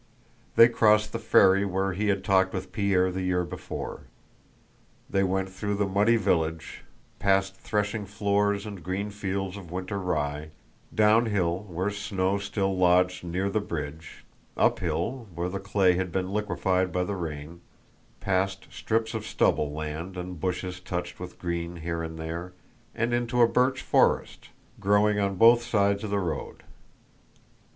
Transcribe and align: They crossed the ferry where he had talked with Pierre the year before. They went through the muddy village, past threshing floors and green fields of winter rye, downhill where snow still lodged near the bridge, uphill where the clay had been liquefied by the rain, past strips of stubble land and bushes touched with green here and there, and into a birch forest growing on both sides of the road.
They 0.55 0.67
crossed 0.67 1.11
the 1.11 1.19
ferry 1.19 1.63
where 1.63 1.93
he 1.93 2.07
had 2.07 2.23
talked 2.23 2.55
with 2.55 2.71
Pierre 2.71 3.11
the 3.11 3.21
year 3.21 3.43
before. 3.43 4.07
They 5.07 5.21
went 5.23 5.47
through 5.47 5.75
the 5.75 5.85
muddy 5.85 6.15
village, 6.15 6.83
past 7.19 7.55
threshing 7.55 8.07
floors 8.07 8.65
and 8.65 8.81
green 8.81 9.11
fields 9.11 9.57
of 9.57 9.69
winter 9.69 9.99
rye, 9.99 10.49
downhill 10.91 11.65
where 11.69 11.91
snow 11.91 12.39
still 12.39 12.75
lodged 12.75 13.23
near 13.23 13.47
the 13.47 13.59
bridge, 13.59 14.25
uphill 14.57 15.27
where 15.35 15.49
the 15.49 15.59
clay 15.59 15.93
had 15.93 16.11
been 16.11 16.31
liquefied 16.33 16.91
by 16.91 17.03
the 17.03 17.15
rain, 17.15 17.61
past 18.21 18.73
strips 18.73 19.13
of 19.13 19.23
stubble 19.23 19.71
land 19.71 20.17
and 20.17 20.39
bushes 20.39 20.79
touched 20.79 21.19
with 21.19 21.37
green 21.37 21.75
here 21.75 22.01
and 22.01 22.17
there, 22.17 22.53
and 22.95 23.13
into 23.13 23.39
a 23.43 23.47
birch 23.47 23.83
forest 23.83 24.49
growing 24.79 25.19
on 25.19 25.35
both 25.35 25.61
sides 25.61 26.03
of 26.03 26.09
the 26.09 26.17
road. 26.17 26.63